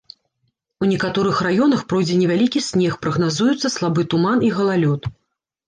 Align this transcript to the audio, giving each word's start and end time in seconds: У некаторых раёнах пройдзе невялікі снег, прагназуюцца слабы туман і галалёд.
У 0.85 0.87
некаторых 0.93 1.41
раёнах 1.47 1.81
пройдзе 1.93 2.17
невялікі 2.23 2.63
снег, 2.69 2.97
прагназуюцца 3.05 3.73
слабы 3.77 4.09
туман 4.15 4.45
і 4.51 4.53
галалёд. 4.59 5.01